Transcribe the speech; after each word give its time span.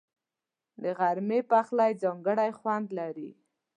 د 0.83 0.83
غرمې 0.99 1.39
پخلی 1.51 1.91
ځانګړی 2.03 2.49
خوند 2.59 2.87
لري 2.99 3.29